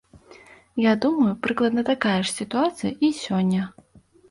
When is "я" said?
0.83-0.93